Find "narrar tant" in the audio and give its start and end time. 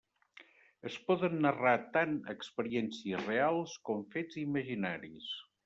1.47-2.17